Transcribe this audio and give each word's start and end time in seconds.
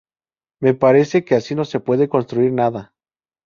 Me 0.61 0.73
parece 0.73 1.23
que 1.23 1.35
así 1.35 1.53
no 1.53 1.63
se 1.63 1.79
puede 1.79 2.09
construir 2.09 2.51
nada. 2.53 2.95